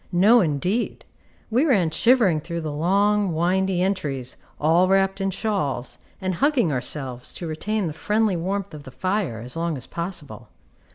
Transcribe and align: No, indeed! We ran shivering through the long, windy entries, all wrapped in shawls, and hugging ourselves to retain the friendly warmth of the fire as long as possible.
No, 0.11 0.39
indeed! 0.41 1.05
We 1.51 1.63
ran 1.63 1.91
shivering 1.91 2.41
through 2.41 2.61
the 2.61 2.71
long, 2.71 3.33
windy 3.35 3.83
entries, 3.83 4.35
all 4.59 4.87
wrapped 4.87 5.21
in 5.21 5.29
shawls, 5.29 5.99
and 6.19 6.33
hugging 6.33 6.71
ourselves 6.71 7.31
to 7.35 7.45
retain 7.45 7.85
the 7.85 7.93
friendly 7.93 8.35
warmth 8.35 8.73
of 8.73 8.81
the 8.81 8.89
fire 8.89 9.41
as 9.41 9.55
long 9.55 9.77
as 9.77 9.85
possible. 9.85 10.49